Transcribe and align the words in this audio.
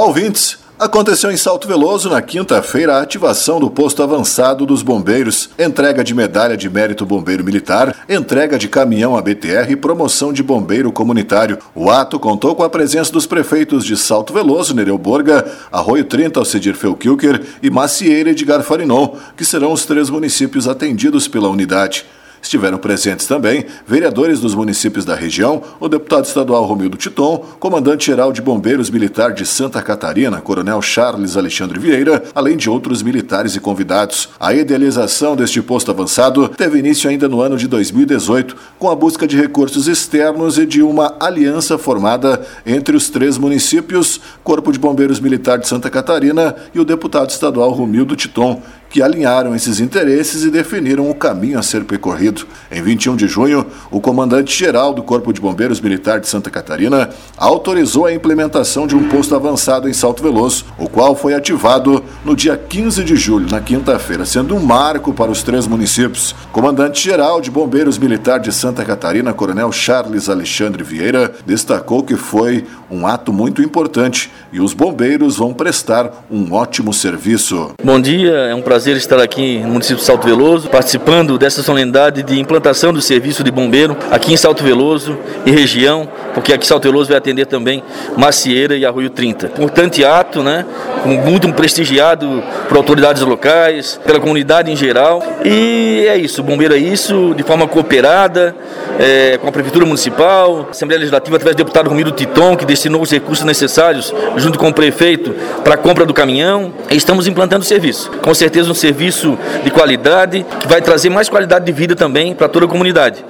Olá, 0.00 0.08
ouvintes! 0.08 0.56
Aconteceu 0.78 1.30
em 1.30 1.36
Salto 1.36 1.68
Veloso 1.68 2.08
na 2.08 2.22
quinta-feira 2.22 2.94
a 2.94 3.02
ativação 3.02 3.60
do 3.60 3.70
posto 3.70 4.02
avançado 4.02 4.64
dos 4.64 4.82
bombeiros, 4.82 5.50
entrega 5.58 6.02
de 6.02 6.14
medalha 6.14 6.56
de 6.56 6.70
mérito 6.70 7.04
bombeiro 7.04 7.44
militar, 7.44 7.94
entrega 8.08 8.58
de 8.58 8.66
caminhão 8.66 9.14
ABTR 9.14 9.70
e 9.70 9.76
promoção 9.76 10.32
de 10.32 10.42
bombeiro 10.42 10.90
comunitário. 10.90 11.58
O 11.74 11.90
ato 11.90 12.18
contou 12.18 12.54
com 12.54 12.62
a 12.62 12.70
presença 12.70 13.12
dos 13.12 13.26
prefeitos 13.26 13.84
de 13.84 13.94
Salto 13.94 14.32
Veloso, 14.32 14.74
Nereu 14.74 14.96
Borga, 14.96 15.44
Arroio 15.70 16.04
30, 16.04 16.40
Alcedir 16.40 16.74
Felquilker 16.74 17.42
e 17.62 17.68
Macieira 17.68 18.30
Edgar 18.30 18.62
Farinon, 18.62 19.16
que 19.36 19.44
serão 19.44 19.70
os 19.70 19.84
três 19.84 20.08
municípios 20.08 20.66
atendidos 20.66 21.28
pela 21.28 21.50
unidade. 21.50 22.06
Estiveram 22.42 22.78
presentes 22.78 23.26
também 23.26 23.66
vereadores 23.86 24.40
dos 24.40 24.54
municípios 24.54 25.04
da 25.04 25.14
região, 25.14 25.62
o 25.78 25.88
deputado 25.88 26.24
estadual 26.24 26.64
Romildo 26.64 26.96
Titon, 26.96 27.44
comandante-geral 27.58 28.32
de 28.32 28.40
Bombeiros 28.40 28.90
Militar 28.90 29.32
de 29.32 29.44
Santa 29.44 29.82
Catarina, 29.82 30.40
Coronel 30.40 30.80
Charles 30.80 31.36
Alexandre 31.36 31.78
Vieira, 31.78 32.22
além 32.34 32.56
de 32.56 32.70
outros 32.70 33.02
militares 33.02 33.54
e 33.54 33.60
convidados. 33.60 34.30
A 34.38 34.54
idealização 34.54 35.36
deste 35.36 35.60
posto 35.60 35.90
avançado 35.90 36.48
teve 36.48 36.78
início 36.78 37.10
ainda 37.10 37.28
no 37.28 37.40
ano 37.40 37.56
de 37.56 37.68
2018, 37.68 38.56
com 38.78 38.90
a 38.90 38.96
busca 38.96 39.26
de 39.26 39.36
recursos 39.36 39.86
externos 39.86 40.58
e 40.58 40.64
de 40.64 40.82
uma 40.82 41.16
aliança 41.20 41.76
formada 41.76 42.44
entre 42.64 42.96
os 42.96 43.10
três 43.10 43.36
municípios, 43.36 44.20
Corpo 44.42 44.72
de 44.72 44.78
Bombeiros 44.78 45.20
Militar 45.20 45.58
de 45.58 45.68
Santa 45.68 45.90
Catarina 45.90 46.54
e 46.74 46.80
o 46.80 46.84
deputado 46.84 47.30
estadual 47.30 47.70
Romildo 47.70 48.16
Titon, 48.16 48.62
que 48.90 49.00
alinharam 49.00 49.54
esses 49.54 49.78
interesses 49.78 50.42
e 50.42 50.50
definiram 50.50 51.08
o 51.08 51.14
caminho 51.14 51.58
a 51.58 51.62
ser 51.62 51.84
percorrido. 51.84 52.44
Em 52.70 52.82
21 52.82 53.14
de 53.14 53.28
junho, 53.28 53.64
o 53.88 54.00
comandante-geral 54.00 54.92
do 54.92 55.02
Corpo 55.02 55.32
de 55.32 55.40
Bombeiros 55.40 55.80
Militar 55.80 56.18
de 56.18 56.28
Santa 56.28 56.50
Catarina 56.50 57.10
autorizou 57.36 58.04
a 58.04 58.12
implementação 58.12 58.88
de 58.88 58.96
um 58.96 59.08
posto 59.08 59.36
avançado 59.36 59.88
em 59.88 59.92
Salto 59.92 60.24
Veloso, 60.24 60.64
o 60.76 60.88
qual 60.88 61.14
foi 61.14 61.34
ativado 61.34 62.02
no 62.24 62.34
dia 62.34 62.56
15 62.56 63.04
de 63.04 63.14
julho, 63.14 63.48
na 63.48 63.60
quinta-feira, 63.60 64.26
sendo 64.26 64.56
um 64.56 64.60
marco 64.60 65.14
para 65.14 65.30
os 65.30 65.44
três 65.44 65.68
municípios. 65.68 66.34
Comandante-geral 66.50 67.40
de 67.40 67.50
Bombeiros 67.50 67.96
Militar 67.96 68.40
de 68.40 68.52
Santa 68.52 68.84
Catarina, 68.84 69.32
Coronel 69.32 69.70
Charles 69.70 70.28
Alexandre 70.28 70.82
Vieira, 70.82 71.32
destacou 71.46 72.02
que 72.02 72.16
foi 72.16 72.64
um 72.90 73.06
ato 73.06 73.32
muito 73.32 73.62
importante 73.62 74.32
e 74.52 74.60
os 74.60 74.74
bombeiros 74.74 75.36
vão 75.36 75.54
prestar 75.54 76.26
um 76.28 76.52
ótimo 76.52 76.92
serviço. 76.92 77.70
Bom 77.84 78.00
dia, 78.00 78.32
é 78.32 78.54
um 78.54 78.62
prazer 78.62 78.79
prazer 78.80 78.96
estar 78.96 79.20
aqui 79.20 79.58
no 79.58 79.72
município 79.72 79.98
de 79.98 80.04
Salto 80.04 80.26
Veloso, 80.26 80.70
participando 80.70 81.36
dessa 81.36 81.62
solenidade 81.62 82.22
de 82.22 82.40
implantação 82.40 82.94
do 82.94 83.02
serviço 83.02 83.44
de 83.44 83.50
bombeiro 83.50 83.94
aqui 84.10 84.32
em 84.32 84.38
Salto 84.38 84.64
Veloso 84.64 85.18
e 85.44 85.50
região, 85.50 86.08
porque 86.32 86.50
aqui 86.50 86.66
Salto 86.66 86.84
Veloso 86.84 87.10
vai 87.10 87.18
atender 87.18 87.44
também 87.44 87.82
Macieira 88.16 88.74
e 88.74 88.86
Arroio 88.86 89.10
30. 89.10 89.48
Importante 89.48 90.02
ato, 90.02 90.42
né? 90.42 90.64
Muito 91.04 91.52
prestigiado 91.52 92.42
por 92.68 92.78
autoridades 92.78 93.20
locais, 93.20 94.00
pela 94.02 94.18
comunidade 94.18 94.70
em 94.70 94.76
geral. 94.76 95.22
E 95.44 96.06
é 96.08 96.16
isso, 96.16 96.40
o 96.40 96.44
bombeiro 96.44 96.74
é 96.74 96.78
isso, 96.78 97.34
de 97.36 97.42
forma 97.42 97.68
cooperada, 97.68 98.56
é, 98.98 99.36
com 99.38 99.48
a 99.48 99.52
Prefeitura 99.52 99.84
Municipal, 99.84 100.68
Assembleia 100.70 101.00
Legislativa, 101.00 101.36
através 101.36 101.54
do 101.54 101.58
deputado 101.58 101.88
Romiro 101.88 102.12
Titon, 102.12 102.56
que 102.56 102.64
destinou 102.64 103.02
os 103.02 103.10
recursos 103.10 103.44
necessários, 103.44 104.14
junto 104.36 104.58
com 104.58 104.68
o 104.68 104.72
prefeito, 104.72 105.34
para 105.62 105.74
a 105.74 105.76
compra 105.76 106.06
do 106.06 106.14
caminhão. 106.14 106.72
E 106.90 106.96
estamos 106.96 107.26
implantando 107.26 107.62
o 107.62 107.66
serviço. 107.66 108.10
Com 108.22 108.34
certeza 108.34 108.69
um 108.70 108.74
serviço 108.74 109.38
de 109.62 109.70
qualidade, 109.70 110.44
que 110.60 110.68
vai 110.68 110.80
trazer 110.80 111.10
mais 111.10 111.28
qualidade 111.28 111.64
de 111.64 111.72
vida 111.72 111.94
também 111.94 112.34
para 112.34 112.48
toda 112.48 112.66
a 112.66 112.68
comunidade. 112.68 113.24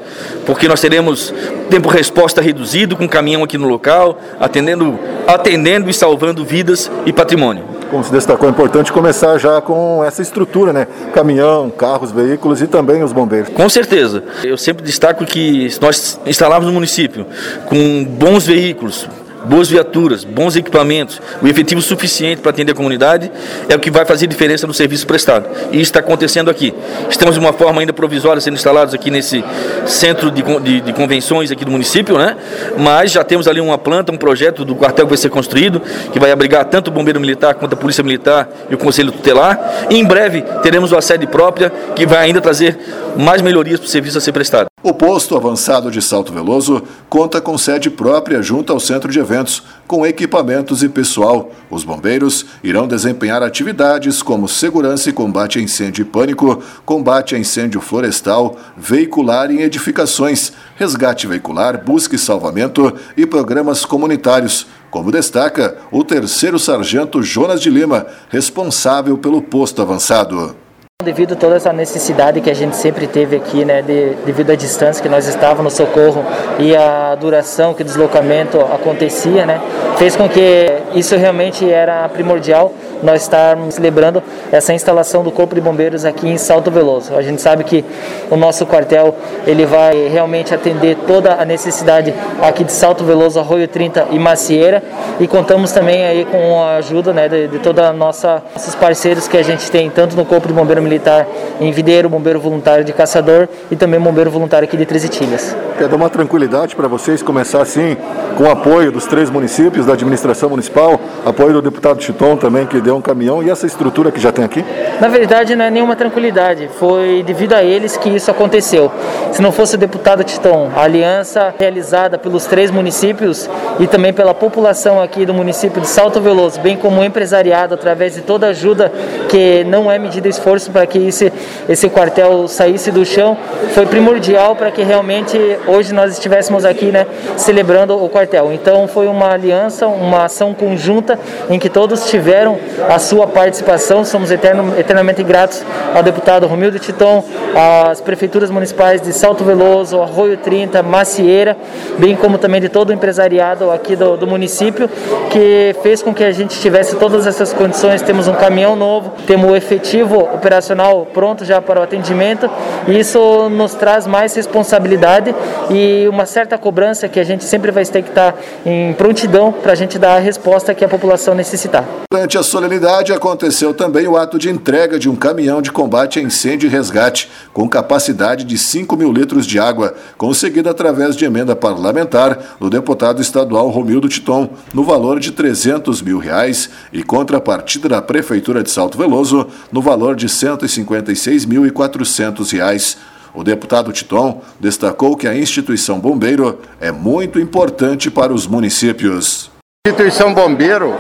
Porque 0.47 0.69
nós 0.69 0.81
teremos 0.81 1.33
tempo 1.69 1.89
resposta 1.89 2.41
reduzido 2.41 2.97
com 2.97 3.09
caminhão 3.09 3.43
aqui 3.43 3.57
no 3.57 3.69
local, 3.69 4.19
atendendo, 4.39 4.99
atendendo 5.27 5.91
e 5.91 5.95
salvando 5.95 6.45
vidas 6.45 6.91
e 7.07 7.13
patrimônio. 7.13 7.65
Como 7.91 8.05
se 8.05 8.13
destacou, 8.13 8.49
é 8.49 8.53
importante 8.53 8.93
começar 8.93 9.37
já 9.39 9.61
com 9.61 10.05
essa 10.05 10.23
estrutura, 10.23 10.73
né? 10.73 10.87
Caminhão, 11.13 11.69
carros, 11.71 12.13
veículos 12.13 12.63
e 12.63 12.69
também 12.69 13.03
os 13.03 13.13
bombeiros. 13.13 13.49
Com 13.53 13.69
certeza. 13.69 14.23
Eu 14.45 14.57
sempre 14.57 14.85
destaco 14.85 15.25
que 15.25 15.69
nós 15.81 16.21
instalamos 16.25 16.67
no 16.67 16.73
município 16.73 17.27
com 17.67 18.05
bons 18.05 18.47
veículos, 18.47 19.09
boas 19.45 19.69
viaturas, 19.69 20.25
bons 20.25 20.57
equipamentos, 20.57 21.21
o 21.43 21.49
efetivo 21.49 21.81
suficiente 21.81 22.41
para 22.41 22.51
atender 22.51 22.73
a 22.73 22.75
comunidade 22.75 23.31
é 23.69 23.75
o 23.75 23.79
que 23.79 23.91
vai 23.91 24.05
fazer 24.05 24.27
diferença 24.27 24.67
no 24.67 24.75
serviço 24.75 25.07
prestado. 25.07 25.49
E 25.73 25.77
isso 25.77 25.91
está 25.91 26.01
acontecendo 26.01 26.51
aqui. 26.51 26.75
Estamos 27.09 27.35
de 27.35 27.41
uma 27.41 27.53
forma 27.53 27.81
ainda 27.81 27.93
provisória 27.93 28.41
sendo 28.41 28.55
instalados 28.55 28.95
aqui 28.95 29.11
nesse 29.11 29.45
centro 29.87 30.31
de, 30.31 30.43
de, 30.43 30.81
de, 30.81 30.93
convenções 30.93 31.51
aqui 31.51 31.65
do 31.65 31.71
município, 31.71 32.19
né? 32.19 32.37
Mas 32.79 33.13
já 33.13 33.25
temos 33.25 33.49
ali 33.49 33.61
uma 33.61 33.79
planta, 33.79 34.13
um 34.13 34.17
projeto 34.17 34.65
do 34.65 34.75
quartel 34.75 35.07
que 35.07 35.11
vai 35.11 35.19
ser 35.19 35.31
construído, 35.31 35.81
que 36.13 36.19
vai 36.19 36.31
abrigar 36.31 36.65
tanto 36.65 36.89
o 36.89 36.91
bombeiro 36.91 37.21
militar 37.21 37.55
quanto 37.55 37.75
a 37.75 37.77
polícia 37.77 38.03
militar 38.03 38.49
e 38.69 38.75
o 38.75 38.79
conselho 38.79 39.13
tutelar. 39.13 39.87
E 39.91 39.97
em 39.97 40.05
breve 40.05 40.43
teremos 40.63 40.93
uma 40.93 41.01
sede 41.01 41.27
própria 41.27 41.71
que 41.95 42.07
vai 42.07 42.25
ainda 42.25 42.41
trazer 42.41 42.79
mais 43.17 43.43
melhorias 43.43 43.81
para 43.81 43.87
o 43.87 43.91
serviço 43.91 44.19
a 44.19 44.21
ser 44.21 44.33
prestado. 44.33 44.70
O 44.83 44.95
posto 44.95 45.37
avançado 45.37 45.91
de 45.91 46.01
Salto 46.01 46.33
Veloso 46.33 46.83
conta 47.07 47.39
com 47.39 47.59
sede 47.59 47.91
própria 47.91 48.41
junto 48.41 48.73
ao 48.73 48.81
centro 48.81 49.13
de 49.13 49.19
eventos, 49.19 49.63
com 49.87 50.07
equipamentos 50.07 50.83
e 50.83 50.89
pessoal. 50.89 51.51
Os 51.71 51.85
bombeiros 51.85 52.47
irão 52.65 52.89
desempenhar 52.89 53.43
atividades 53.43 54.23
como 54.23 54.49
segurança 54.49 55.11
e 55.11 55.13
combate 55.13 55.59
a 55.59 55.63
incêndio 55.63 56.01
e 56.01 56.05
pânico, 56.07 56.63
combate 56.87 57.35
a 57.35 57.39
incêndio 57.39 57.79
florestal, 57.79 58.57
veicular 58.75 59.51
em 59.51 59.61
edificações, 59.61 60.51
resgate 60.77 61.27
veicular, 61.27 61.85
busca 61.85 62.17
e 62.17 62.19
salvamento 62.19 62.91
e 63.19 63.27
programas 63.27 63.85
comunitários. 63.85 64.67
Como 64.91 65.13
destaca 65.13 65.77
o 65.93 66.03
terceiro 66.03 66.59
sargento 66.59 67.23
Jonas 67.23 67.61
de 67.61 67.69
Lima, 67.69 68.07
responsável 68.31 69.19
pelo 69.19 69.43
posto 69.43 69.83
avançado. 69.83 70.57
Devido 71.05 71.33
a 71.33 71.37
toda 71.37 71.57
essa 71.57 71.73
necessidade 71.73 72.41
que 72.43 72.51
a 72.51 72.55
gente 72.55 72.77
sempre 72.77 73.07
teve 73.07 73.37
aqui, 73.37 73.65
né, 73.65 73.81
de, 73.81 74.15
devido 74.27 74.51
à 74.51 74.55
distância 74.55 75.03
que 75.03 75.09
nós 75.09 75.27
estávamos 75.27 75.73
no 75.73 75.87
socorro 75.87 76.23
e 76.59 76.77
a 76.77 77.15
duração 77.15 77.73
que 77.73 77.81
o 77.81 77.85
deslocamento 77.85 78.61
acontecia, 78.61 79.47
né, 79.47 79.61
fez 79.97 80.15
com 80.15 80.29
que 80.29 80.67
isso 80.95 81.17
realmente 81.17 81.71
era 81.71 82.07
primordial 82.11 82.73
nós 83.03 83.23
estarmos 83.23 83.75
celebrando 83.75 84.23
essa 84.53 84.73
instalação 84.73 85.23
do 85.23 85.31
Corpo 85.31 85.55
de 85.55 85.61
Bombeiros 85.61 86.05
aqui 86.05 86.29
em 86.29 86.39
Salto 86.39 86.71
Veloso. 86.71 87.15
A 87.15 87.23
gente 87.23 87.41
sabe 87.41 87.65
que 87.65 87.85
o 88.31 88.37
nosso 88.37 88.67
quartel 88.67 89.15
ele 89.47 89.67
vai 89.67 90.09
realmente 90.09 90.55
atender 90.55 90.97
toda 91.07 91.35
a 91.35 91.45
necessidade 91.45 92.15
aqui 92.43 92.65
de 92.65 92.73
Salto 92.73 93.05
Veloso, 93.05 93.39
Arroio 93.39 93.69
30 93.69 94.09
e 94.11 94.19
Macieira 94.19 94.83
e 95.19 95.27
contamos 95.27 95.73
também 95.73 96.05
aí 96.05 96.25
com 96.25 96.63
a 96.63 96.77
ajuda 96.77 97.13
né, 97.13 97.29
de, 97.29 97.49
de 97.49 97.59
toda 97.59 97.89
a 97.89 97.93
nossa 97.93 98.43
nossos 98.55 98.75
parceiros 98.75 99.27
que 99.27 99.37
a 99.37 99.43
gente 99.43 99.71
tem 99.71 99.89
tanto 99.91 100.17
no 100.17 100.25
Corpo 100.25 100.47
de 100.47 100.55
Bombeiro 100.55 100.83
Militar 100.83 101.27
em 101.61 101.73
Videiro, 101.73 102.09
Bombeiro 102.09 102.41
Voluntário 102.41 102.85
de 102.85 102.93
Caçador 102.93 103.49
e 103.71 103.77
também 103.77 103.99
Bombeiro 103.99 104.31
Voluntário 104.31 104.67
aqui 104.67 104.77
de 104.77 104.87
Três 104.87 105.05
Itilhas. 105.05 105.57
Quer 105.79 105.89
dar 105.89 105.97
uma 105.97 106.11
tranquilidade 106.11 106.77
para 106.77 106.89
vocês 106.89 107.23
começar 107.23 107.63
assim 107.63 107.97
com 108.37 108.45
o 108.45 108.51
apoio 108.51 108.93
dos 108.93 109.07
três 109.07 109.31
municípios, 109.31 109.87
da 109.87 109.95
administração 109.95 110.51
municipal, 110.51 111.01
apoio 111.25 111.55
do 111.55 111.63
deputado 111.63 112.03
Chiton 112.03 112.37
também 112.37 112.67
que 112.67 112.81
deu 112.81 112.90
um 112.95 113.01
caminhão 113.01 113.43
e 113.43 113.51
essa 113.51 113.67
estrutura 113.67 114.11
que 114.11 114.21
já 114.21 114.33
tem 114.33 114.45
aqui? 114.45 114.65
Na 115.01 115.09
verdade, 115.09 115.57
não 115.57 115.65
é 115.65 115.71
nenhuma 115.71 115.97
tranquilidade. 115.97 116.69
Foi 116.79 117.23
devido 117.27 117.55
a 117.55 117.63
eles 117.63 117.97
que 117.97 118.09
isso 118.09 118.31
aconteceu. 118.31 118.91
Se 119.33 119.41
não 119.41 119.53
fosse 119.53 119.75
o 119.75 119.79
deputado 119.79 120.25
Titão, 120.25 120.71
a 120.75 120.83
aliança 120.83 121.55
realizada 121.59 122.19
pelos 122.19 122.47
três 122.47 122.71
municípios 122.71 123.49
e 123.79 123.87
também 123.87 124.13
pela 124.13 124.35
população 124.35 125.01
aqui 125.01 125.25
do 125.25 125.33
município 125.33 125.81
de 125.81 125.89
Salto 125.89 126.21
Veloso, 126.21 126.61
bem 126.61 126.77
como 126.77 127.01
o 127.01 127.05
empresariado, 127.05 127.75
através 127.75 128.15
de 128.15 128.21
toda 128.21 128.49
ajuda 128.49 128.93
que 129.29 129.65
não 129.65 129.91
é 129.91 129.99
medida 129.99 130.29
esforço 130.29 130.71
para 130.71 130.87
que 130.87 130.99
esse, 130.99 131.33
esse 131.69 131.89
quartel 131.89 132.49
saísse 132.49 132.91
do 132.91 133.05
chão, 133.05 133.37
foi 133.75 133.87
primordial 133.87 134.57
para 134.57 134.71
que 134.71 134.83
realmente 134.83 135.39
hoje 135.67 135.95
nós 135.95 136.13
estivéssemos 136.13 136.65
aqui 136.65 136.87
né, 136.87 137.07
celebrando 137.37 138.03
o 138.03 138.09
quartel. 138.09 138.53
Então 138.53 138.87
foi 138.89 139.07
uma 139.07 139.33
aliança, 139.33 139.87
uma 139.87 140.25
ação 140.25 140.53
conjunta 140.55 141.19
em 141.49 141.59
que 141.59 141.69
todos 141.69 142.07
tiveram 142.07 142.59
a 142.89 142.99
sua 142.99 143.27
participação. 143.27 144.05
Somos 144.05 144.31
eterno, 144.31 144.79
eternamente 144.79 145.23
gratos 145.23 145.63
ao 145.95 146.03
deputado 146.03 146.47
Romildo 146.47 146.79
Titon, 146.79 147.25
às 147.55 148.01
prefeituras 148.01 148.51
municipais 148.51 149.01
de 149.01 149.13
Salto 149.13 149.45
Veloso, 149.45 150.01
Arroio 150.01 150.37
30, 150.37 150.83
Macieira, 150.83 151.57
bem 151.99 152.17
como 152.17 152.39
também 152.39 152.61
de 152.61 152.69
todo 152.69 152.91
o 152.91 152.93
empresariado 152.93 153.71
aqui 153.71 153.97
do, 153.97 154.17
do 154.17 154.27
município, 154.27 154.89
que 155.31 155.75
fez 155.83 156.03
com 156.03 156.15
que 156.15 156.25
a 156.25 156.33
gente 156.33 156.59
tivesse 156.61 156.97
todas 156.97 157.27
essas 157.27 157.53
condições. 157.53 158.03
Temos 158.03 158.29
um 158.29 158.35
caminhão 158.35 158.77
novo, 158.77 159.13
temos 159.27 159.51
o 159.51 159.57
efetivo 159.57 160.19
operacional 160.19 161.07
pronto 161.13 161.45
já 161.45 161.61
para 161.61 161.81
o 161.81 161.83
atendimento, 161.83 162.49
e 162.87 162.99
isso 162.99 163.49
nos 163.51 163.75
traz 163.75 164.07
mais 164.07 164.35
responsabilidade 164.35 165.35
e 165.71 166.07
uma 166.09 166.27
certa 166.27 166.57
cobrança 166.57 167.09
que 167.09 167.19
a 167.19 167.25
gente 167.25 167.45
sempre 167.45 167.71
vai 167.71 167.85
ter 167.85 168.03
que 168.03 168.09
estar 168.11 168.35
em 168.65 168.93
prontidão 168.93 169.53
para 169.53 169.73
a 169.73 169.75
gente 169.75 169.99
dar 169.99 170.17
a 170.17 170.19
resposta 170.19 170.75
que 170.75 170.85
a 170.85 170.89
população 170.89 171.35
necessitar. 171.35 171.85
Durante 172.13 172.39
a 172.39 172.43
solenidade 172.71 173.13
aconteceu 173.13 173.75
também 173.75 174.07
o 174.07 174.17
ato 174.17 174.39
de 174.39 174.49
entrega 174.49 174.97
de 174.97 175.11
um 175.11 175.17
caminhão 175.17 175.61
de 175.61 175.73
combate 175.73 176.21
a 176.21 176.23
incêndio 176.23 176.69
e 176.69 176.71
resgate, 176.71 177.29
com 177.53 177.69
capacidade 177.69 178.45
de 178.45 178.57
5 178.57 178.97
mil 178.97 179.13
litros 179.13 179.45
de 179.45 179.59
água, 179.59 179.93
conseguida 180.17 180.71
através 180.71 181.17
de 181.17 181.25
emenda 181.25 181.57
parlamentar 181.57 182.39
do 182.61 182.71
deputado 182.71 183.21
estadual 183.21 183.69
Romildo 183.71 184.09
Titon, 184.09 184.51
no 184.73 184.85
valor 184.85 185.19
de 185.19 185.33
300 185.33 186.01
mil 186.01 186.19
reais, 186.19 186.71
e 186.93 187.03
contrapartida 187.03 187.89
da 187.89 188.01
Prefeitura 188.01 188.63
de 188.63 188.71
Salto 188.71 188.97
Veloso, 188.97 189.49
no 189.73 189.83
valor 189.83 190.15
de 190.15 190.29
156.400 190.29 192.53
reais. 192.53 192.99
O 193.35 193.43
deputado 193.43 193.91
Titon 193.91 194.43
destacou 194.61 195.17
que 195.17 195.27
a 195.27 195.37
instituição 195.37 195.99
bombeiro 195.99 196.61
é 196.81 196.93
muito 196.93 197.41
importante 197.41 198.13
para 198.13 198.33
os 198.33 198.47
municípios. 198.47 199.51
A 199.85 199.91
instituição 199.91 200.33
bombeiro 200.33 200.95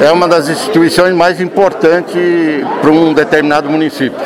é 0.00 0.10
uma 0.12 0.26
das 0.28 0.48
instituições 0.48 1.14
mais 1.14 1.40
importantes 1.40 2.64
para 2.80 2.90
um 2.90 3.12
determinado 3.12 3.68
município. 3.70 4.20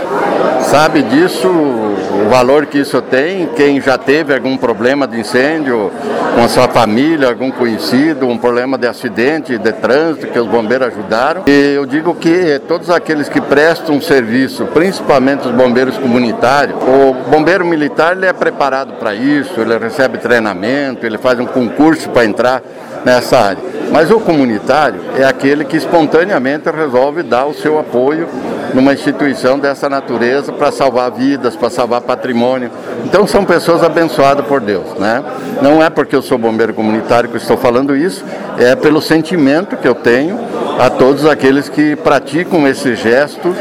Sabe 0.62 1.02
disso, 1.02 1.48
o 1.48 2.28
valor 2.28 2.66
que 2.66 2.78
isso 2.78 3.00
tem, 3.00 3.46
quem 3.56 3.80
já 3.80 3.96
teve 3.96 4.34
algum 4.34 4.56
problema 4.56 5.06
de 5.06 5.20
incêndio 5.20 5.90
com 6.34 6.44
a 6.44 6.48
sua 6.48 6.68
família, 6.68 7.28
algum 7.28 7.50
conhecido, 7.50 8.26
um 8.26 8.36
problema 8.36 8.76
de 8.76 8.86
acidente, 8.86 9.56
de 9.56 9.72
trânsito, 9.72 10.26
que 10.26 10.38
os 10.38 10.46
bombeiros 10.46 10.88
ajudaram. 10.88 11.44
E 11.46 11.74
eu 11.74 11.86
digo 11.86 12.14
que 12.14 12.60
todos 12.68 12.90
aqueles 12.90 13.28
que 13.28 13.40
prestam 13.40 14.00
serviço, 14.00 14.66
principalmente 14.66 15.48
os 15.48 15.54
bombeiros 15.54 15.96
comunitários, 15.96 16.76
o 16.82 17.30
bombeiro 17.30 17.64
militar 17.64 18.16
ele 18.16 18.26
é 18.26 18.32
preparado 18.32 18.94
para 18.94 19.14
isso, 19.14 19.60
ele 19.60 19.76
recebe 19.78 20.18
treinamento, 20.18 21.06
ele 21.06 21.18
faz 21.18 21.40
um 21.40 21.46
concurso 21.46 22.10
para 22.10 22.24
entrar 22.24 22.62
nessa 23.04 23.38
área. 23.38 23.77
Mas 23.90 24.10
o 24.10 24.20
comunitário 24.20 25.00
é 25.16 25.24
aquele 25.24 25.64
que 25.64 25.76
espontaneamente 25.76 26.70
resolve 26.70 27.22
dar 27.22 27.46
o 27.46 27.54
seu 27.54 27.78
apoio 27.78 28.28
numa 28.74 28.92
instituição 28.92 29.58
dessa 29.58 29.88
natureza 29.88 30.52
para 30.52 30.70
salvar 30.70 31.10
vidas, 31.10 31.56
para 31.56 31.70
salvar 31.70 32.02
patrimônio. 32.02 32.70
Então 33.04 33.26
são 33.26 33.44
pessoas 33.44 33.82
abençoadas 33.82 34.46
por 34.46 34.60
Deus, 34.60 34.94
né? 34.98 35.22
Não 35.62 35.82
é 35.82 35.88
porque 35.88 36.14
eu 36.14 36.22
sou 36.22 36.36
bombeiro 36.36 36.74
comunitário 36.74 37.30
que 37.30 37.36
estou 37.36 37.56
falando 37.56 37.96
isso, 37.96 38.24
é 38.58 38.76
pelo 38.76 39.00
sentimento 39.00 39.76
que 39.76 39.88
eu 39.88 39.94
tenho 39.94 40.38
a 40.78 40.90
todos 40.90 41.26
aqueles 41.26 41.68
que 41.68 41.96
praticam 41.96 42.68
esse 42.68 42.94
gesto 42.94 43.54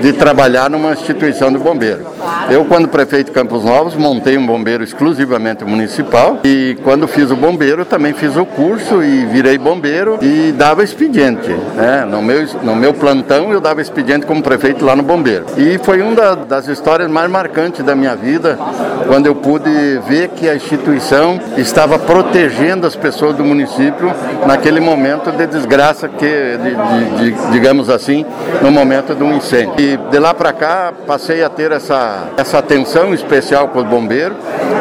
de 0.00 0.12
trabalhar 0.12 0.70
numa 0.70 0.92
instituição 0.92 1.52
de 1.52 1.58
bombeiro. 1.58 2.06
Eu, 2.52 2.66
quando 2.66 2.86
prefeito 2.86 3.28
de 3.28 3.32
Campos 3.32 3.64
Novos, 3.64 3.94
montei 3.94 4.36
um 4.36 4.44
bombeiro 4.44 4.84
exclusivamente 4.84 5.64
municipal 5.64 6.38
e 6.44 6.76
quando 6.84 7.08
fiz 7.08 7.30
o 7.30 7.34
bombeiro 7.34 7.82
também 7.86 8.12
fiz 8.12 8.36
o 8.36 8.44
curso 8.44 9.02
e 9.02 9.24
virei 9.24 9.56
bombeiro 9.56 10.18
e 10.20 10.52
dava 10.52 10.84
expediente. 10.84 11.48
Né? 11.48 12.04
No, 12.04 12.20
meu, 12.20 12.46
no 12.62 12.76
meu 12.76 12.92
plantão 12.92 13.50
eu 13.50 13.58
dava 13.58 13.80
expediente 13.80 14.26
como 14.26 14.42
prefeito 14.42 14.84
lá 14.84 14.94
no 14.94 15.02
bombeiro. 15.02 15.46
E 15.56 15.78
foi 15.78 16.02
uma 16.02 16.36
das 16.36 16.68
histórias 16.68 17.10
mais 17.10 17.30
marcantes 17.30 17.82
da 17.82 17.96
minha 17.96 18.14
vida 18.14 18.58
quando 19.06 19.26
eu 19.26 19.34
pude 19.34 19.70
ver 20.06 20.28
que 20.28 20.46
a 20.46 20.54
instituição 20.54 21.40
estava 21.56 21.98
protegendo 21.98 22.86
as 22.86 22.94
pessoas 22.94 23.34
do 23.34 23.42
município 23.42 24.12
naquele 24.46 24.80
momento 24.80 25.32
de 25.32 25.46
desgraça 25.46 26.06
que, 26.06 26.26
de, 26.26 26.74
de, 26.74 27.30
de, 27.30 27.50
digamos 27.50 27.88
assim, 27.88 28.26
no 28.60 28.70
momento 28.70 29.14
de 29.14 29.22
um 29.22 29.36
incêndio. 29.36 29.74
E 29.78 29.96
de 29.96 30.18
lá 30.18 30.34
para 30.34 30.52
cá 30.52 30.92
passei 31.06 31.42
a 31.42 31.48
ter 31.48 31.72
essa, 31.72 32.28
essa 32.42 32.58
atenção 32.58 33.14
especial 33.14 33.68
com 33.68 33.78
os 33.78 33.86
bombeiros. 33.86 34.36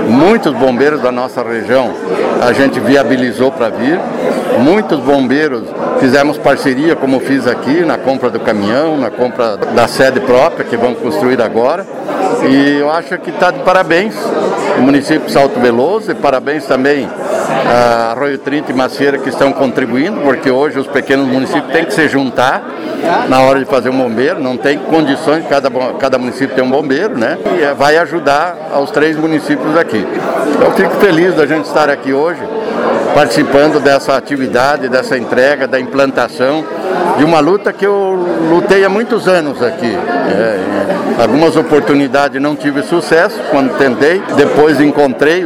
Muitos 0.10 0.54
bombeiros 0.54 1.00
da 1.00 1.12
nossa 1.12 1.44
região 1.44 1.94
a 2.42 2.52
gente 2.54 2.80
viabilizou 2.80 3.52
para 3.52 3.70
vir. 3.70 4.00
Muitos 4.60 5.00
bombeiros 5.00 5.64
fizemos 6.00 6.38
parceria, 6.38 6.96
como 6.96 7.20
fiz 7.20 7.48
aqui, 7.48 7.86
na 7.86 7.98
compra 7.98 8.30
do 8.30 8.40
caminhão, 8.40 8.98
na 8.98 9.10
compra 9.10 9.58
da 9.58 9.88
sede 9.88 10.20
própria 10.20 10.66
que 10.66 10.76
vamos 10.76 11.00
construir 11.00 11.42
agora. 11.42 11.86
E 12.50 12.80
eu 12.80 12.92
acho 12.92 13.18
que 13.18 13.30
está 13.30 13.52
de 13.52 13.60
parabéns 13.60 14.16
o 14.78 14.82
município 14.82 15.26
de 15.28 15.32
Salto 15.32 15.60
Veloso 15.60 16.12
e 16.12 16.16
parabéns 16.16 16.66
também 16.66 17.08
a 17.68 18.12
Arroio 18.12 18.38
30 18.38 18.72
e 18.72 18.76
Macieira 18.76 19.18
que 19.18 19.30
estão 19.30 19.52
contribuindo, 19.52 20.22
porque 20.22 20.50
hoje 20.50 20.80
os 20.80 20.88
pequenos 20.88 21.28
municípios 21.28 21.72
têm 21.72 21.86
que 21.86 21.94
se 21.94 22.08
juntar 22.08 22.64
na 23.28 23.42
hora 23.42 23.60
de 23.60 23.66
fazer 23.66 23.90
um 23.90 23.98
bombeiro, 23.98 24.40
não 24.40 24.58
tem 24.58 24.78
condições, 24.78 25.46
cada, 25.48 25.70
cada 26.00 26.18
município 26.18 26.56
tem 26.56 26.64
um 26.64 26.70
bombeiro, 26.70 27.18
né? 27.18 27.38
E 27.58 27.64
é, 27.64 27.74
vai 27.74 27.98
ajudar 27.98 28.56
aos 28.72 28.92
três 28.92 29.18
municípios 29.18 29.76
aqui. 29.78 30.06
Então 30.56 30.72
fico 30.72 30.96
feliz 30.96 31.36
da 31.36 31.46
gente 31.46 31.66
estar 31.66 31.90
aqui 31.90 32.14
hoje 32.14 32.42
participando 33.14 33.80
dessa 33.80 34.16
atividade, 34.16 34.90
dessa 34.90 35.18
entrega, 35.18 35.68
da 35.68 35.80
implantação 35.80 36.64
de 37.18 37.24
uma 37.24 37.40
luta 37.40 37.74
que 37.74 37.86
eu 37.86 38.18
lutei 38.50 38.84
há 38.84 38.90
muitos 38.90 39.28
anos 39.28 39.62
aqui. 39.62 39.92
É, 39.94 41.22
algumas 41.22 41.56
oportunidades 41.56 42.42
não 42.42 42.56
tive 42.56 42.82
sucesso 42.84 43.40
quando 43.50 43.78
tentei, 43.78 44.22
depois 44.36 44.80
encontrei, 44.80 45.46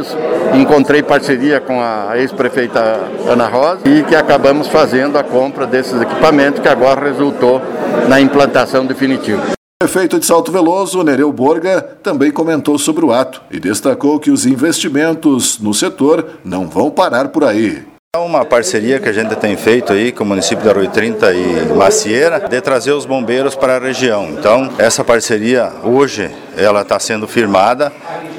encontrei 0.54 1.02
parceria 1.02 1.60
com 1.60 1.80
a 1.80 2.16
ex-prefeita 2.16 3.00
Ana 3.28 3.46
Rosa 3.46 3.80
e 3.84 4.02
que 4.04 4.14
acabamos 4.14 4.68
fazendo 4.68 5.18
a 5.18 5.24
compra 5.24 5.66
desses 5.66 6.00
equipamentos 6.00 6.60
que 6.60 6.68
agora 6.68 7.04
resultou 7.04 7.60
na 8.08 8.20
implantação 8.20 8.86
definitiva. 8.86 9.55
Prefeito 9.78 10.18
de 10.18 10.24
Salto 10.24 10.50
Veloso, 10.50 11.02
Nereu 11.02 11.30
Borga, 11.30 11.82
também 12.02 12.30
comentou 12.30 12.78
sobre 12.78 13.04
o 13.04 13.12
ato 13.12 13.42
e 13.50 13.60
destacou 13.60 14.18
que 14.18 14.30
os 14.30 14.46
investimentos 14.46 15.58
no 15.58 15.74
setor 15.74 16.38
não 16.42 16.66
vão 16.66 16.90
parar 16.90 17.28
por 17.28 17.44
aí. 17.44 17.84
É 18.16 18.18
uma 18.18 18.42
parceria 18.42 18.98
que 18.98 19.06
a 19.06 19.12
gente 19.12 19.36
tem 19.36 19.54
feito 19.54 19.92
aí 19.92 20.10
com 20.12 20.24
o 20.24 20.26
município 20.26 20.64
de 20.64 20.70
Arroio 20.70 20.90
30 20.90 21.30
e 21.34 21.74
Macieira 21.74 22.40
de 22.40 22.58
trazer 22.62 22.92
os 22.92 23.04
bombeiros 23.04 23.54
para 23.54 23.76
a 23.76 23.78
região. 23.78 24.30
Então, 24.30 24.70
essa 24.78 25.04
parceria 25.04 25.70
hoje 25.84 26.30
ela 26.56 26.80
está 26.80 26.98
sendo 26.98 27.28
firmada 27.28 27.92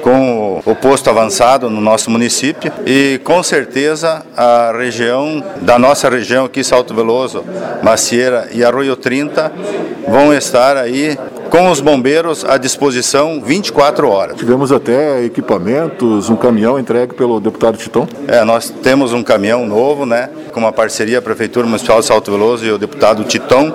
com 0.07 0.62
o 0.65 0.74
posto 0.74 1.09
avançado 1.09 1.69
no 1.69 1.81
nosso 1.81 2.09
município 2.09 2.71
e 2.86 3.19
com 3.25 3.44
certeza 3.44 4.25
a 4.38 4.71
região 4.71 5.44
da 5.59 5.77
nossa 5.77 6.09
região 6.09 6.45
aqui 6.45 6.63
Salto 6.63 6.94
Veloso, 6.94 7.44
Macieira 7.83 8.48
e 8.54 8.63
Arroio 8.63 8.95
30 8.95 9.51
vão 10.07 10.33
estar 10.33 10.77
aí 10.77 11.18
com 11.50 11.69
os 11.69 11.81
bombeiros 11.81 12.45
à 12.45 12.57
disposição 12.57 13.42
24 13.44 14.09
horas. 14.09 14.38
Tivemos 14.38 14.71
até 14.71 15.25
equipamentos, 15.25 16.30
um 16.30 16.38
caminhão 16.38 16.80
entregue 16.80 17.13
pelo 17.13 17.42
deputado 17.42 17.77
Titon. 17.77 18.07
É, 18.27 18.45
nós 18.45 18.69
temos 18.69 19.12
um 19.12 19.24
caminhão 19.24 19.65
novo, 19.65 20.06
né, 20.06 20.30
com 20.53 20.62
uma 20.62 20.71
parceria 20.71 21.19
a 21.19 21.21
Prefeitura 21.21 21.68
Municipal 21.68 22.00
de 22.00 22.06
Salto 22.06 22.31
Veloso 22.31 22.65
e 22.65 22.71
o 22.71 22.77
deputado 22.77 23.25
Titon, 23.25 23.74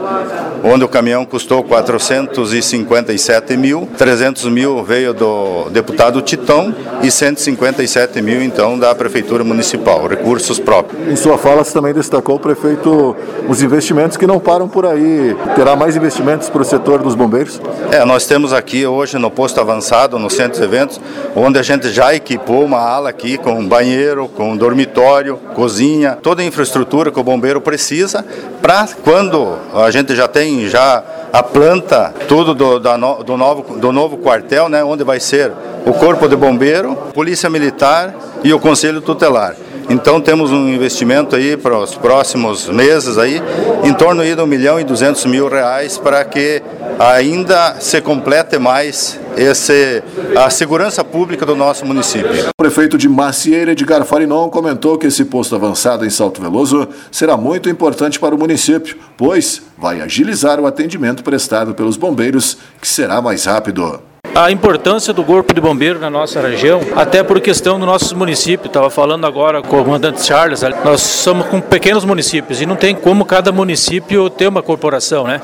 onde 0.63 0.85
o 0.85 0.89
caminhão 0.89 1.25
custou 1.25 1.63
457 1.63 3.57
mil, 3.57 3.89
300 3.97 4.45
mil 4.47 4.83
veio 4.83 5.13
do 5.13 5.69
deputado 5.71 6.21
Titon 6.23 6.73
e 7.03 7.11
157 7.11 8.23
mil, 8.23 8.43
então, 8.43 8.79
da 8.79 8.95
Prefeitura 8.95 9.43
Municipal, 9.43 10.07
recursos 10.07 10.59
próprios. 10.59 11.09
Em 11.09 11.17
sua 11.17 11.37
fala, 11.37 11.65
você 11.65 11.73
também 11.73 11.93
destacou, 11.93 12.39
prefeito, 12.39 13.17
os 13.49 13.63
investimentos 13.63 14.17
que 14.17 14.27
não 14.27 14.39
param 14.39 14.69
por 14.69 14.87
aí. 14.87 15.37
Terá 15.55 15.75
mais 15.75 15.97
investimentos 15.97 16.49
para 16.49 16.63
o 16.63 16.65
setor 16.65 17.03
dos 17.03 17.15
bombeiros? 17.15 17.61
É, 17.91 18.05
nós 18.05 18.27
temos 18.27 18.53
aqui 18.53 18.87
hoje 18.87 19.19
no 19.19 19.31
posto 19.31 19.61
avançado, 19.61 20.19
no 20.19 20.31
centro 20.31 20.59
de 20.59 20.65
eventos, 20.65 21.01
onde 21.35 21.59
a 21.59 21.63
gente 21.63 21.91
já 21.91 22.15
equipou 22.15 22.65
uma 22.65 22.79
ala 22.79 23.11
aqui 23.11 23.37
com 23.37 23.67
banheiro, 23.67 24.29
com 24.29 24.57
dormitório, 24.57 25.37
cozinha, 25.55 26.19
toda 26.23 26.43
a 26.43 26.45
infraestrutura 26.45 27.11
que 27.11 27.19
o 27.19 27.25
bombeiro 27.25 27.61
precisa 27.61 28.25
para 28.61 28.87
quando 29.03 29.57
a 29.75 29.91
gente 29.91 30.15
já 30.15 30.29
tem 30.29 30.52
já 30.69 31.03
a 31.33 31.43
planta, 31.43 32.15
tudo 32.29 32.55
do, 32.55 32.79
da, 32.79 32.97
do, 32.97 33.37
novo, 33.37 33.79
do 33.79 33.93
novo 33.93 34.19
quartel, 34.19 34.69
né, 34.69 34.85
onde 34.85 35.03
vai 35.03 35.19
ser 35.19 35.53
o 35.87 35.93
Corpo 35.93 36.29
de 36.29 36.37
Bombeiro, 36.37 36.95
Polícia 37.15 37.49
Militar 37.49 38.15
e 38.45 38.53
o 38.53 38.61
Conselho 38.61 39.01
Tutelar. 39.01 39.57
Então 39.89 40.21
temos 40.21 40.51
um 40.51 40.69
investimento 40.69 41.37
aí 41.37 41.57
para 41.57 41.79
os 41.79 41.95
próximos 41.95 42.69
meses 42.69 43.19
aí, 43.19 43.43
em 43.85 43.93
torno 43.93 44.23
aí 44.23 44.35
de 44.35 44.41
1 44.41 44.47
milhão 44.47 44.81
e 44.81 44.85
200 44.85 45.25
mil 45.27 45.49
reais 45.49 45.99
para 45.99 46.25
que 46.25 46.63
ainda 46.99 47.77
se 47.81 48.01
complete 48.01 48.59
mais 48.59 49.19
esse, 49.37 50.03
a 50.37 50.51
segurança 50.51 51.03
pública 51.03 51.45
do 51.45 51.57
nosso 51.57 51.85
município. 51.85 52.31
O 52.51 52.63
prefeito 52.63 52.99
de 52.99 53.09
Macieira, 53.09 53.73
Edgar 53.73 54.05
Farinon, 54.05 54.49
comentou 54.51 54.99
que 54.99 55.07
esse 55.07 55.25
posto 55.25 55.55
avançado 55.55 56.05
em 56.05 56.11
Salto 56.11 56.41
Veloso 56.41 56.89
será 57.11 57.37
muito 57.37 57.69
importante 57.69 58.21
para 58.21 58.35
o 58.35 58.39
município, 58.39 58.97
pois 59.17 59.63
vai 59.77 60.01
agilizar 60.01 60.61
o 60.61 60.67
atendimento 60.67 61.25
prestado 61.25 61.75
pelos 61.75 61.97
bombeiros, 61.97 62.59
que 62.81 62.89
será 62.89 63.21
mais 63.21 63.45
rápido. 63.45 64.12
A 64.35 64.51
importância 64.51 65.13
do 65.13 65.23
Corpo 65.23 65.53
de 65.53 65.61
Bombeiro 65.61 65.99
na 65.99 66.09
nossa 66.09 66.41
região, 66.41 66.81
até 66.97 67.23
por 67.23 67.41
questão 67.41 67.79
do 67.79 67.85
nosso 67.85 68.17
município. 68.17 68.67
Estava 68.67 68.89
falando 68.89 69.27
agora 69.27 69.61
com 69.61 69.81
o 69.81 69.85
comandante 69.85 70.25
Charles, 70.25 70.63
nós 70.85 71.03
somos 71.03 71.47
com 71.47 71.61
pequenos 71.61 72.05
municípios 72.05 72.61
e 72.61 72.67
não 72.67 72.75
tem 72.75 72.95
como 72.95 73.25
cada 73.25 73.53
município 73.53 74.31
ter 74.31 74.49
uma 74.49 74.63
corporação, 74.63 75.25
né? 75.25 75.41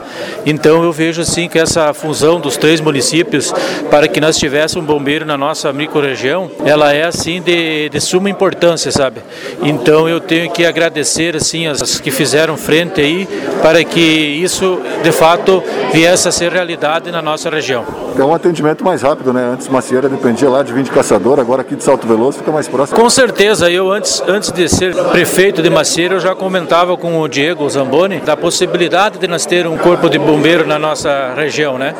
Então 0.46 0.82
eu 0.82 0.92
vejo 0.92 1.20
assim 1.20 1.48
que 1.48 1.58
essa 1.58 1.92
fusão 1.92 2.40
dos 2.40 2.56
três 2.56 2.80
municípios 2.80 3.52
para 3.90 4.08
que 4.08 4.20
nós 4.20 4.38
tivéssemos 4.38 4.82
um 4.82 4.86
bombeiro 4.86 5.26
na 5.26 5.36
nossa 5.36 5.72
microrregião, 5.72 6.50
ela 6.64 6.92
é 6.92 7.04
assim 7.04 7.42
de, 7.42 7.90
de 7.90 8.00
suma 8.00 8.30
importância, 8.30 8.90
sabe? 8.90 9.20
Então 9.62 10.08
eu 10.08 10.20
tenho 10.20 10.50
que 10.50 10.64
agradecer 10.64 11.36
assim 11.36 11.66
as 11.66 12.00
que 12.00 12.10
fizeram 12.10 12.56
frente 12.56 13.00
aí 13.00 13.28
para 13.60 13.84
que 13.84 14.00
isso 14.00 14.80
de 15.02 15.12
fato 15.12 15.62
viesse 15.92 16.26
a 16.26 16.32
ser 16.32 16.52
realidade 16.52 17.10
na 17.10 17.20
nossa 17.20 17.50
região. 17.50 17.84
É 18.16 18.24
um 18.24 18.34
atendimento 18.34 18.77
mais 18.84 19.02
rápido, 19.02 19.32
né? 19.32 19.50
Antes 19.52 19.68
Macieira 19.68 20.08
dependia 20.08 20.48
lá 20.48 20.62
de 20.62 20.72
20 20.72 20.90
caçador, 20.90 21.38
agora 21.38 21.62
aqui 21.62 21.76
de 21.76 21.84
Salto 21.84 22.06
Veloso 22.06 22.38
fica 22.38 22.50
mais 22.50 22.68
próximo. 22.68 22.98
Com 22.98 23.10
certeza, 23.10 23.70
eu 23.70 23.90
antes, 23.90 24.22
antes 24.26 24.50
de 24.50 24.68
ser 24.68 24.94
prefeito 25.10 25.62
de 25.62 25.70
Macieira, 25.70 26.14
eu 26.14 26.20
já 26.20 26.34
comentava 26.34 26.96
com 26.96 27.20
o 27.20 27.28
Diego 27.28 27.68
Zamboni 27.68 28.20
da 28.20 28.36
possibilidade 28.36 29.18
de 29.18 29.26
nós 29.26 29.46
ter 29.46 29.66
um 29.66 29.76
corpo 29.76 30.08
de 30.08 30.18
bombeiro 30.18 30.66
na 30.66 30.78
nossa 30.78 31.32
região, 31.34 31.78
né? 31.78 31.94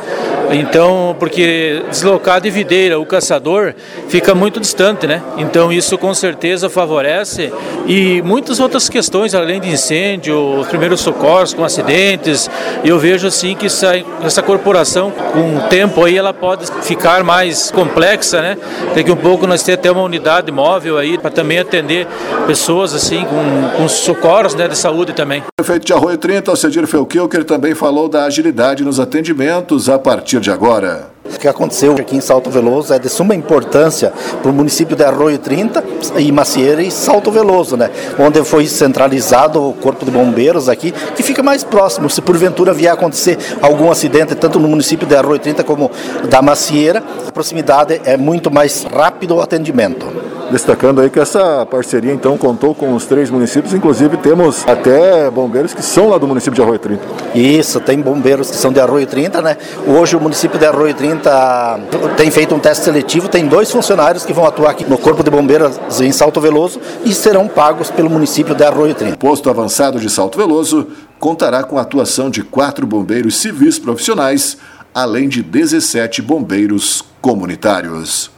Então, 0.50 1.14
porque 1.18 1.82
deslocar 1.90 2.40
de 2.40 2.50
videira 2.50 2.99
o 2.99 3.04
caçador 3.04 3.75
fica 4.08 4.35
muito 4.35 4.58
distante, 4.61 5.06
né? 5.06 5.23
Então 5.37 5.73
isso 5.73 5.99
com 5.99 6.14
certeza 6.14 6.70
favorece 6.70 7.52
e 7.87 8.23
muitas 8.23 8.58
outras 8.58 8.88
questões 8.88 9.35
além 9.35 9.61
de 9.61 9.68
incêndio, 9.68 10.61
os 10.61 10.66
primeiros 10.68 11.00
socorros 11.00 11.52
com 11.52 11.64
acidentes, 11.64 12.50
eu 12.85 12.99
vejo 12.99 13.26
assim 13.26 13.54
que 13.54 13.66
essa, 13.66 13.92
essa 14.23 14.42
corporação 14.42 15.11
com 15.11 15.56
o 15.56 15.61
tempo 15.68 16.04
aí 16.04 16.16
ela 16.16 16.32
pode 16.32 16.67
ficar 16.82 17.25
mais 17.25 17.70
complexa, 17.70 18.40
né? 18.40 18.58
Daqui 18.94 19.10
um 19.10 19.16
pouco 19.16 19.46
nós 19.46 19.62
ter 19.62 19.75
até 19.75 19.90
uma 19.90 20.02
unidade 20.02 20.50
móvel 20.50 20.98
aí 20.98 21.18
para 21.18 21.30
também 21.30 21.58
atender 21.58 22.06
pessoas 22.46 22.94
assim 22.94 23.25
com, 23.25 23.76
com 23.76 23.88
socorros 23.88 24.54
né, 24.54 24.68
de 24.68 24.76
saúde 24.76 25.12
também. 25.12 25.42
Prefeito 25.56 25.87
de 25.87 25.92
Arroio 25.92 26.18
30, 26.18 26.50
Alcedir 26.50 26.87
Felquilker, 26.87 27.44
também 27.44 27.75
falou 27.75 28.08
da 28.08 28.25
agilidade 28.25 28.84
nos 28.84 28.98
atendimentos 29.00 29.88
a 29.88 29.98
partir 29.98 30.40
de 30.40 30.50
agora. 30.50 31.17
O 31.35 31.38
que 31.38 31.47
aconteceu 31.47 31.94
aqui 31.94 32.16
em 32.16 32.20
Salto 32.20 32.50
Veloso 32.50 32.92
é 32.92 32.99
de 32.99 33.08
suma 33.08 33.35
importância 33.35 34.12
para 34.42 34.50
o 34.50 34.54
município 34.54 34.97
de 34.97 35.04
Arroio 35.04 35.38
30 35.38 35.85
e 36.18 36.32
Macieira 36.32 36.82
e 36.82 36.90
Salto 36.90 37.30
Veloso, 37.30 37.76
né? 37.76 37.90
Onde 38.18 38.42
foi 38.44 38.66
centralizado 38.66 39.68
o 39.68 39.73
corpo 39.75 40.04
de 40.04 40.11
bombeiros 40.11 40.68
aqui, 40.68 40.92
que 41.14 41.23
fica 41.23 41.42
mais 41.42 41.62
próximo. 41.62 42.11
Se 42.11 42.20
porventura 42.20 42.73
vier 42.73 42.90
a 42.90 42.94
acontecer 42.94 43.38
algum 43.62 43.90
acidente, 43.90 44.35
tanto 44.35 44.58
no 44.58 44.68
município 44.68 45.06
de 45.06 45.14
Arroio 45.14 45.38
30 45.38 45.62
como 45.64 45.90
da 46.28 46.42
Macieira, 46.42 47.02
a 47.26 47.32
proximidade 47.32 48.00
é 48.04 48.16
muito 48.16 48.50
mais 48.50 48.85
rápido 48.85 49.37
o 49.37 49.40
atendimento. 49.40 50.27
Destacando 50.50 51.02
aí 51.02 51.10
que 51.10 51.20
essa 51.20 51.66
parceria 51.66 52.12
então 52.12 52.38
contou 52.38 52.74
com 52.74 52.94
os 52.94 53.04
três 53.04 53.28
municípios, 53.28 53.74
inclusive 53.74 54.16
temos 54.16 54.66
até 54.66 55.30
bombeiros 55.30 55.74
que 55.74 55.82
são 55.82 56.08
lá 56.08 56.16
do 56.16 56.26
município 56.26 56.54
de 56.54 56.62
Arroio 56.62 56.78
30. 56.78 57.02
Isso, 57.34 57.78
tem 57.80 58.00
bombeiros 58.00 58.50
que 58.50 58.56
são 58.56 58.72
de 58.72 58.80
Arroio 58.80 59.06
30, 59.06 59.42
né? 59.42 59.58
Hoje 59.86 60.16
o 60.16 60.20
município 60.20 60.58
de 60.58 60.64
Arroio 60.64 60.94
30 60.94 61.80
tem 62.16 62.30
feito 62.30 62.54
um 62.54 62.58
teste 62.58 62.84
seletivo, 62.84 63.28
tem 63.28 63.46
dois 63.46 63.70
funcionários 63.70 64.24
que 64.24 64.32
vão 64.32 64.46
atuar 64.46 64.70
aqui 64.70 64.84
no 64.88 64.96
Corpo 64.96 65.22
de 65.22 65.30
Bombeiros 65.30 65.78
em 66.00 66.12
Salto 66.12 66.40
Veloso 66.40 66.80
e 67.04 67.12
serão 67.12 67.46
pagos 67.46 67.90
pelo 67.90 68.08
município 68.08 68.54
de 68.54 68.64
Arroio 68.64 68.94
30. 68.94 69.14
O 69.14 69.18
posto 69.18 69.50
avançado 69.50 70.00
de 70.00 70.08
Salto 70.08 70.38
Veloso 70.38 70.86
contará 71.18 71.62
com 71.62 71.78
a 71.78 71.82
atuação 71.82 72.30
de 72.30 72.42
quatro 72.42 72.86
bombeiros 72.86 73.36
civis 73.36 73.78
profissionais, 73.78 74.56
além 74.94 75.28
de 75.28 75.42
17 75.42 76.22
bombeiros 76.22 77.04
comunitários. 77.20 78.38